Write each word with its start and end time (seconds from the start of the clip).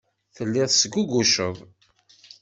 Telliḍ 0.35 0.65
tesguguceḍ. 0.69 1.57